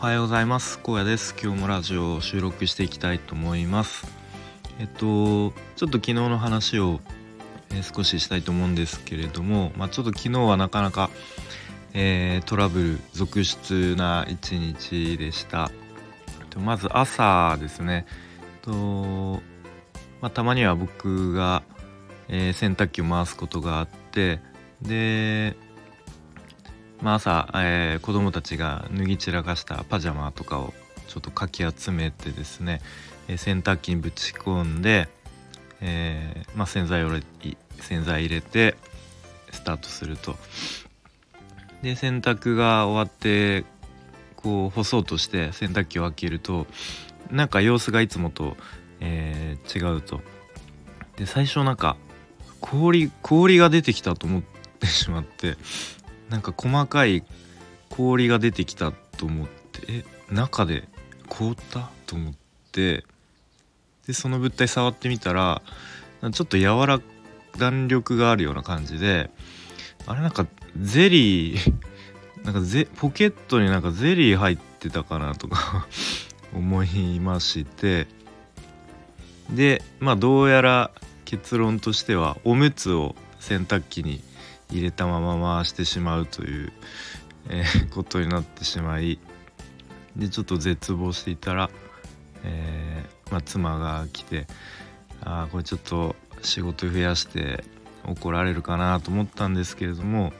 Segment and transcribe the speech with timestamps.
[0.00, 0.78] はようございます。
[0.84, 1.34] 荒野です。
[1.42, 4.06] 今日もラジオを収録していきたいと思います。
[4.78, 7.00] えっとちょっと昨日の話を、
[7.70, 11.10] えー、少ししたいと思うんですけれどもまあ、ちょっと昨日はなかなか、
[11.94, 15.72] えー、トラブル続出な一日でした。
[16.56, 18.06] まず朝ですね。
[18.62, 19.42] と、
[20.20, 21.64] まあ、たまには僕が、
[22.28, 24.38] えー、洗濯機を回すことがあって
[24.80, 25.56] で
[27.00, 30.74] まあ、朝、えー、子供たちが脱ぎ散らかしたパジャマとかを
[31.06, 32.80] ちょっとかき集めてですね、
[33.28, 35.08] えー、洗濯機にぶち込んで、
[35.80, 37.10] えー、まあ、洗剤を
[37.80, 38.76] 洗剤入れて
[39.52, 40.36] スタートすると。
[41.82, 43.64] で洗濯が終わって
[44.34, 46.66] こう干そうとして洗濯機を開けると
[47.30, 48.56] なんか様子がいつもと、
[49.00, 50.20] えー、違うと。
[51.16, 51.96] で最初なんか
[52.60, 54.42] 氷氷が出てきたと思っ
[54.80, 55.56] てしまって
[56.28, 57.24] なんか細かい
[57.88, 60.88] 氷が出てきたと思ってえ中で
[61.28, 62.34] 凍ったと思っ
[62.72, 63.04] て
[64.06, 65.62] でその物体触ってみたら
[66.32, 67.00] ちょっと柔ら
[67.58, 69.30] 弾力があるような感じで
[70.06, 70.46] あれなんか
[70.80, 71.74] ゼリー
[72.44, 75.86] なんかゼポケットになんかゼリー入ってたかなとか
[76.54, 78.06] 思いまして
[79.50, 80.90] でまあどうやら
[81.24, 83.14] 結論としてはおむつを
[83.48, 84.20] 洗濯機に
[84.70, 86.72] 入れたまま回してしまうという、
[87.48, 89.18] えー、 ことになってしまい
[90.16, 91.70] でちょっと絶望していたら、
[92.44, 94.46] えー、まあ、妻が来て
[95.22, 97.64] ああこれちょっと仕事増やして
[98.04, 100.32] 怒られるかなと思ったんですけれども、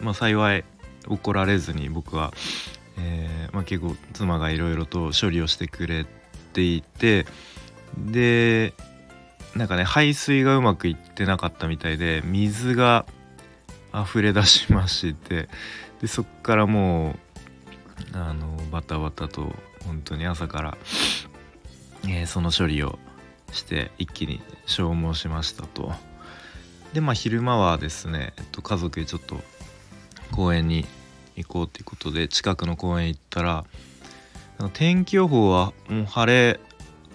[0.00, 0.64] まあ、幸い
[1.06, 2.34] 怒られずに僕は、
[2.98, 6.04] えー、まあ、結構妻がいろいろと処理をしてくれ
[6.52, 7.26] ていて
[7.96, 8.74] で
[9.56, 13.06] なんかね排水がうまくいってなかったみたいで水が
[13.94, 15.48] 溢れ出しまして
[16.00, 17.16] でそっからも
[18.14, 19.52] うあのバタバタと
[19.86, 20.78] 本当に朝から、
[22.04, 22.98] えー、その処理を
[23.52, 25.92] して一気に消耗しましたと。
[26.92, 29.36] でまあ昼間はですね、えっと、家族でちょっと
[30.32, 30.86] 公園に
[31.36, 33.64] 行こうっていうことで近くの公園行ったら
[34.72, 36.60] 天気予報はもう晴れ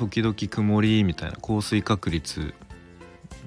[0.00, 2.54] 時々曇りみたいな降水確率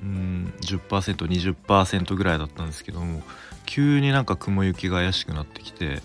[0.04, 3.24] うん 10%20% ぐらいだったんですけども
[3.66, 6.04] 急になんか雲行きが怪しくなってきて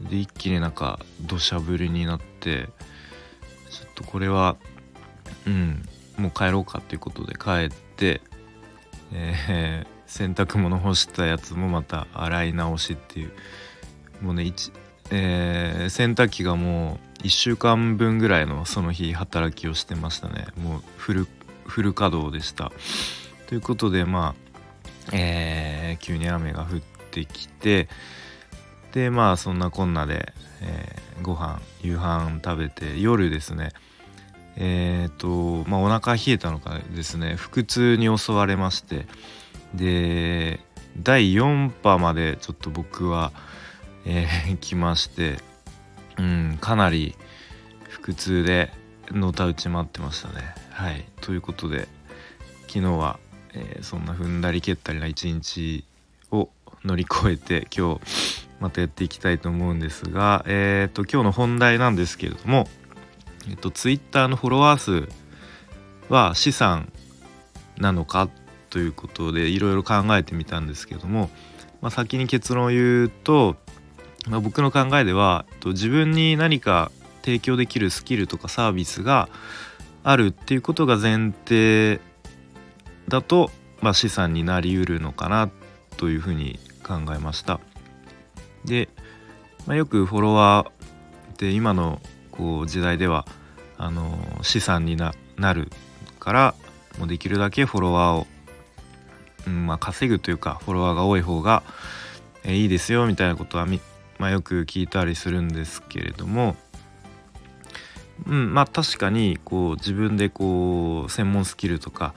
[0.00, 2.68] で一気になんか土砂降りになって
[3.70, 4.56] ちょっとこれは
[5.46, 5.88] うん
[6.18, 8.22] もう帰ろうかっていうことで帰って、
[9.12, 13.32] えー、洗濯物干したやつもまた洗い直しっていう
[14.20, 14.42] もうね
[15.10, 20.46] えー、洗濯機がもう1週間分ぐらいのその日働きをしてましたね。
[20.56, 21.28] もうフル
[21.66, 22.72] フル稼働でした。
[23.46, 24.34] ということでま
[25.08, 27.88] あ、えー、急に雨が降ってきて
[28.92, 30.32] でまあそんなこんなで、
[30.62, 33.70] えー、ご飯夕飯食べて夜ですね。
[34.56, 37.36] えっ、ー、とまあお腹冷えたのかですね。
[37.36, 39.06] 腹痛に襲われまして。
[39.74, 40.60] で
[40.98, 43.32] 第4波までちょっと僕は
[44.12, 45.38] えー、 来まして
[46.18, 47.14] うんかなり
[48.02, 48.72] 腹痛で
[49.12, 50.54] のたうち回ってましたね。
[50.70, 51.04] はい。
[51.20, 51.88] ということで
[52.68, 53.18] 昨日は、
[53.52, 55.84] えー、そんな踏んだり蹴ったりな一日
[56.30, 56.48] を
[56.84, 58.00] 乗り越えて今日
[58.60, 62.68] またやっていきたいと思うんですがえっ、ー、と今日の本題なんですけれども
[63.48, 65.08] えっ、ー、と Twitter のフォロワー数
[66.08, 66.92] は資産
[67.78, 68.28] なのか
[68.70, 71.30] ということでいろいろ考えてみたんですけども、
[71.80, 73.56] まあ、先に結論を言うと
[74.28, 76.90] まあ、僕の考えでは自分に何か
[77.22, 79.28] 提供できるスキルとかサービスが
[80.02, 82.00] あるっていうことが前提
[83.08, 83.50] だと、
[83.80, 85.50] まあ、資産になりうるのかな
[85.96, 87.60] というふうに考えました。
[88.64, 88.88] で、
[89.66, 92.00] まあ、よくフォロワーって今の
[92.30, 93.26] こう時代では
[93.76, 95.12] あの資産にな
[95.52, 95.70] る
[96.18, 96.54] から
[96.98, 98.26] もうできるだけフォロワーを、
[99.46, 101.62] うんまあ、稼ぐというかフォロワーが多い方が
[102.44, 103.66] いいですよみたいなことは
[104.20, 106.54] まあ、よく聞いたりするんですけれども、
[108.26, 112.12] うんまあ確かにこう自分でこう専門スキルとか、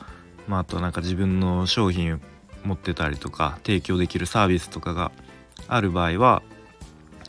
[0.49, 2.19] まあ、あとなんか自分の商品を
[2.65, 5.13] 持ってたりとか提供できるサービスとかが
[5.69, 6.43] ある場合は、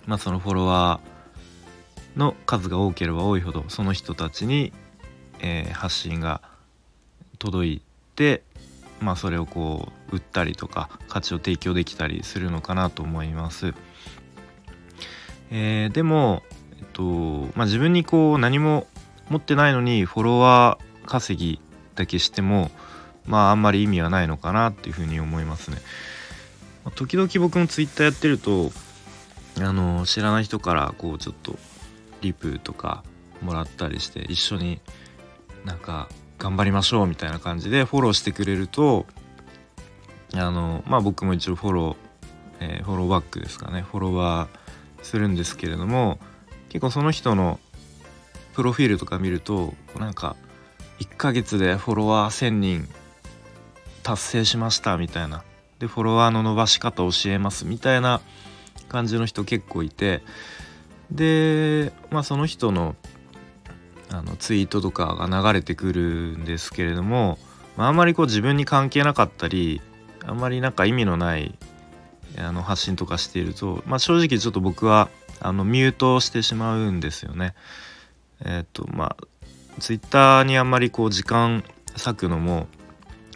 [0.06, 4.72] まあ、そのフォロワーの数が多ければ多いほどその人たちに、
[5.38, 6.40] えー、発信が
[7.38, 7.82] 届い
[8.16, 8.42] て、
[9.00, 13.72] まあ、それをこう売ったりとか価値を提供できたりするのかなと思います。
[15.56, 16.42] えー、でも、
[16.80, 17.02] えっと
[17.54, 18.88] まあ、自分にこう何も
[19.28, 21.60] 持ってないのにフォロワー稼ぎ
[21.94, 22.72] だけしても
[23.24, 25.76] まああんまり意味はないのかなっていうふうに思いますね。
[26.84, 28.72] ま時々僕もツイッターやってると
[29.60, 31.56] あの知らない人からこうちょっと
[32.20, 33.04] リプとか
[33.40, 34.80] もらったりして一緒に
[35.64, 36.08] なんか
[36.40, 39.06] 頑張りましょうみたいな感じでフォローしてくれると
[40.34, 41.96] あのまあ僕も一応フォロー、
[42.58, 44.63] えー、フォローバックですかねフォロワー
[45.04, 46.18] するんですけれども
[46.70, 47.60] 結構その人の
[48.54, 50.34] プロフィールとか見るとなんか
[50.98, 52.88] 1ヶ月でフォロワー1,000人
[54.02, 55.42] 達成しましたみたいな。
[55.78, 58.20] でフォロワーの伸ばし方教えますみたいな
[58.88, 60.22] 感じの人結構いて。
[61.10, 62.96] でまあその人の
[64.10, 66.02] あのツイートとかが流れてくる
[66.38, 67.38] んですけれども、
[67.76, 69.80] まあ、あんまりこう自分に関係なかったり
[70.24, 71.58] あんまりなんか意味のない
[72.38, 75.08] あの発信とかしていると、まあ、正直ちょっと僕は
[75.40, 77.54] あのミュートしてしまうんですよね。
[78.44, 81.64] えっ、とまあツイッターにあんまりこう時間
[81.96, 82.66] 割くのも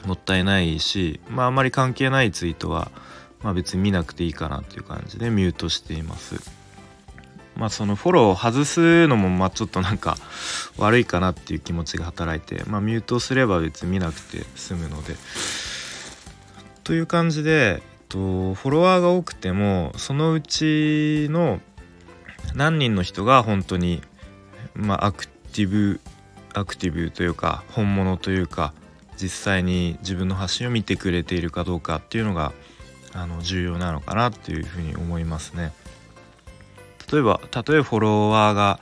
[0.04, 2.90] もったいないし、まあ、あんまり関係ないツイートは、
[3.42, 6.36] まあ、別に見なくていいかなっていう感じでミュートしています。
[7.56, 10.16] まあそのフォローを外すのもまあちょっとなんか
[10.76, 15.16] 悪いかなっていう気持ちが働いて、まあ、ミュートすれば別に見なくて済むので。
[16.84, 21.60] という感じで、と、フォロワーが多くてもそのうちの
[22.54, 24.02] 何人の人が本当に、
[24.74, 26.00] まあ、アクティブ
[26.54, 28.72] アクティブというか本物というか
[29.20, 32.52] 実際に自分の発信を見てくれているかどうかっていうのが
[33.12, 35.72] あの重要なのかなっていうふうに思いますね。
[37.10, 38.80] 例えば例えばフォロワーが、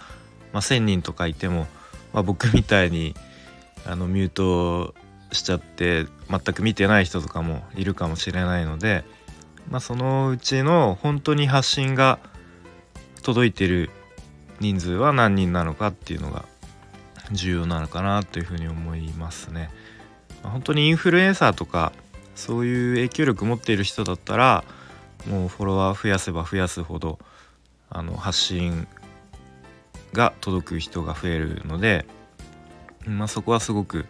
[0.52, 1.67] まあ、1,000人とかいても、
[2.12, 3.14] まあ、僕みたいに
[3.87, 4.94] あのミュート
[5.32, 9.05] しちゃって全く見てない人とかもいるかもしれないので、
[9.70, 12.19] まあ、そのうちの本当に発信が
[13.23, 13.90] 届いてる
[14.61, 16.44] 人数は何人なのかっていうのが
[17.32, 19.70] 重要なのかなというふうに思いますね。
[20.43, 21.93] まあ、本当にインフルエンサーとか
[22.34, 24.64] そういう影響力持っている人だったら
[25.28, 27.19] もうフォロワー増やせば増やすほど
[27.90, 28.87] あの発信
[30.12, 32.06] が届く人が増えるので、
[33.06, 34.06] まあ、そこはすごく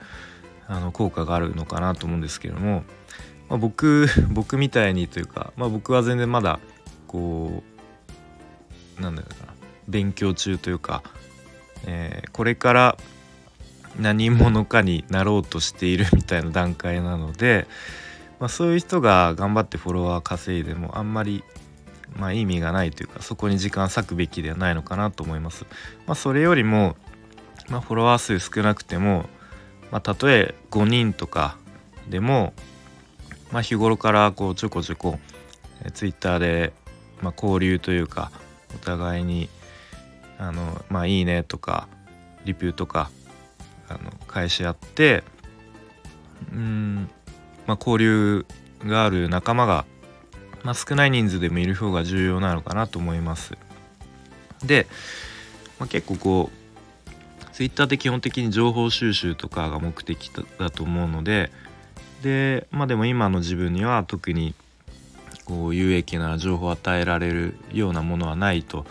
[0.69, 2.85] あの効果があるのかなと思うんですけども、
[3.49, 6.59] まあ、僕 僕みたいにというか、まあ、僕は全然まだ
[7.07, 7.63] こ
[8.99, 9.53] うなんだろうな
[9.89, 11.03] 勉強中というか、
[11.87, 12.97] えー、これから
[14.01, 17.67] 何者かになろうとしているみたいな段階なので、
[18.41, 21.45] まあ、そういう人が頑張ってフォロワー稼いでもあんまり
[22.19, 25.67] まあ、意味がないというかそこに時間割くべきではないのかなと思います。
[26.07, 26.97] まあ、それよりも、
[27.69, 29.29] まあ、フォロワー数少なくても、
[29.91, 31.57] まあ、たとえ5人とか
[32.09, 32.53] でも、
[33.53, 35.19] まあ、日頃からこうちょこちょこ
[35.95, 36.73] Twitter で、
[37.23, 38.31] まあ、交流というか
[38.75, 39.49] お互いに
[40.39, 41.89] あの、まあ、いいねとか
[42.45, 43.11] リピューとか
[43.89, 45.23] あの返し合って
[46.53, 47.09] うん、
[47.67, 48.47] まあ、交流
[48.85, 49.85] がある仲間が
[50.67, 53.57] まあ、少ない人数でもいる方が重要なのかなと思います。
[54.65, 54.89] で、
[55.79, 56.66] まあ、結構こう
[57.57, 61.51] Twitter って基本的に情報収集とかが目的だと思うので
[62.23, 64.55] でまあでも今の自分には特に
[65.47, 68.85] こう有益な情報を与えられるようなものはないと。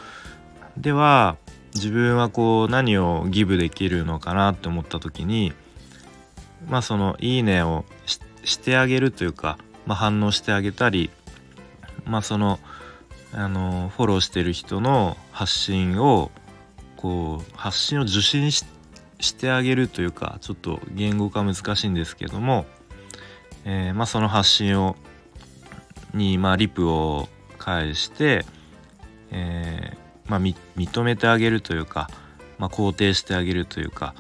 [0.77, 1.38] では
[1.75, 5.53] 自分はこう何をギブできるのかなって思った時に
[6.67, 7.85] まあその「いいね」を
[8.44, 11.12] してあげるというか、まあ、反応してあげたり
[12.05, 12.60] まあその
[13.31, 16.31] あのフォローしてる人の発信を
[16.98, 18.64] こう発信を受信し
[19.36, 22.66] てあげるというかちょっと言語化難しいんですけども、
[23.66, 24.96] えー、まあ、その発信を
[26.14, 28.46] に、まあ、リプを返して、
[29.32, 32.10] えー、まあ、認めてあげるというか、
[32.58, 34.14] ま肯定してあげるというか、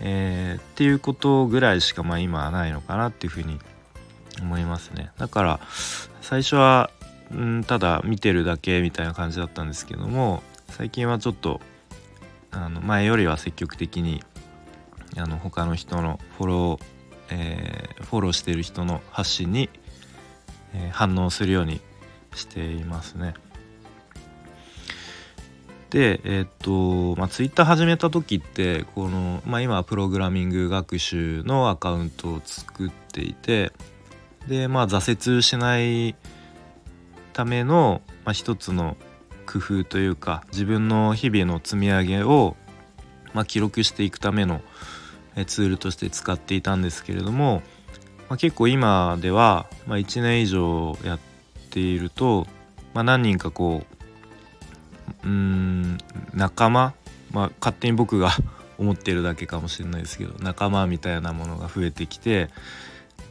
[0.00, 3.58] えー、っていうことぐらいしかまあ今はないのかなっていうふうに
[4.40, 5.10] 思いますね。
[5.18, 5.60] だから
[6.20, 6.90] 最初は
[7.34, 11.60] んただ見てるだけみたいな感じだったんですけども最近はちょっと
[12.50, 14.22] あの前よりは積極的に
[15.16, 16.84] あの他の人のフォロー、
[17.30, 19.70] えー、フォローしている人の発信に、
[20.74, 21.80] えー、反応するように
[22.34, 23.34] していますね。
[25.90, 33.72] でえー、っとまあ Twitter 始めた時ってこの、まあ、今はプログラミング学習のアカウントを作っていて
[34.46, 36.14] でまあ挫折しない
[37.32, 38.96] ための、まあ、一つの
[39.50, 42.54] 工夫というか自分の日々の積み上げを、
[43.32, 44.60] まあ、記録していくための
[45.46, 47.62] ツールとして使っていたんですけれども、
[48.28, 51.18] まあ、結構今では、まあ、1年以上やっ
[51.70, 52.46] ていると、
[52.92, 53.82] まあ、何人かこ
[55.24, 55.98] ううん
[56.34, 56.92] 仲間、
[57.30, 58.30] まあ、勝手に僕が
[58.78, 62.48] 思ってるだけかもしれないですけど仲間みたいなものが増えてきて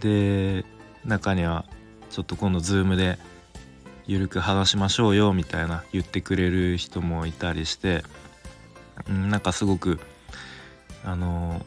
[0.02, 0.66] で
[1.06, 1.64] 中には
[2.10, 3.18] ちょっと今度 Zoom で
[4.08, 8.04] 緩く話しましょうよみたいな言ってくれる人もいたりして、
[9.08, 10.00] なんかすごく
[11.04, 11.66] あの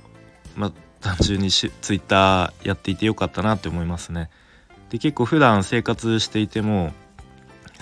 [0.56, 4.30] まあ単純にツイッターやっていてよかったなって思いますね。
[4.90, 6.92] で結構普段生活していても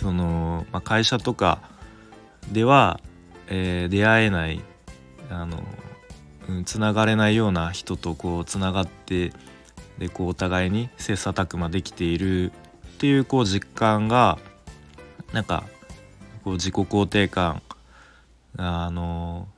[0.00, 1.60] その、まあ、会社とか
[2.52, 3.00] では、
[3.48, 4.60] えー、出会えない
[5.30, 5.62] あの、
[6.48, 9.32] うん、つながれないような人とこうつながって
[9.98, 14.38] でこうお互いに切磋琢磨できているっていうこう実感が
[15.32, 15.64] なんか
[16.44, 17.62] こう自己肯定感
[18.56, 19.48] あの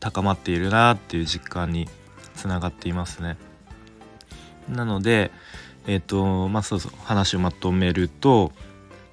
[0.00, 1.88] 高まっているなっていう実感に
[2.34, 3.36] つながっていますね。
[4.68, 5.30] なので
[5.86, 8.52] えっ、ー、とまあそうそう話をまとめると、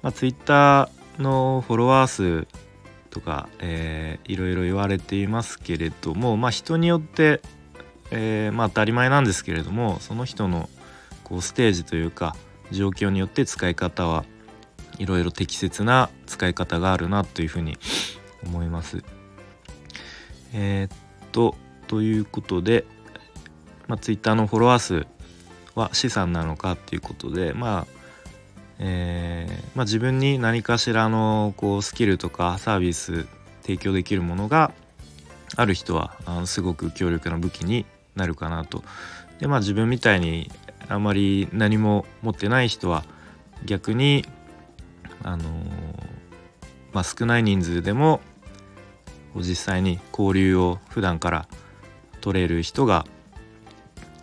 [0.02, 2.46] まあ、Twitter のフォロワー数
[3.10, 7.40] とか、えー、いろいろ言われていますけれども、まあ、人によって、
[8.10, 10.68] えー、まあ、当たり前なんですけれどもその人の
[11.24, 12.36] こうステージというか
[12.70, 14.24] 状況によって使い方は
[14.98, 17.78] いろいろ適切な使い方があるなというふうに
[18.44, 19.02] 思います。
[20.52, 22.84] えー、っとということで、
[23.88, 25.06] まあ、Twitter のフォロワー数
[25.74, 27.96] は資産なのかっていうことでまあ
[28.78, 33.26] えー、まあ、自分に何かしらのこうスキルとかサービス
[33.62, 34.72] 提供できるものが
[35.56, 38.84] ある人はあのすごく強力な武器になるかなと。
[39.40, 40.50] でまあ自分みたいに
[40.88, 43.04] あまり何も持ってない人は
[43.64, 44.24] 逆に
[45.26, 45.48] あのー、
[46.92, 48.20] まあ、少ない人数でも
[49.34, 51.48] 実際に交流を普段から
[52.20, 53.04] 取れる人が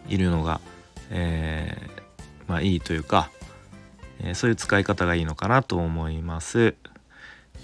[0.08, 0.62] いるのが、
[1.12, 3.30] えー、まあ、いいというか、
[4.22, 6.76] えー、そういう使い方がいいのかなと思います。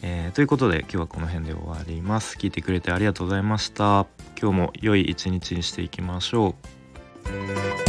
[0.01, 2.37] えー、ということで今日はこの辺で終わります。
[2.37, 4.05] 聞いてくれてありがとうございました。
[4.39, 6.55] 今日も良い一日にしていきましょ
[7.85, 7.88] う。